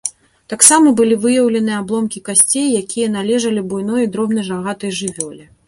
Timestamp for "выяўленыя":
1.25-1.75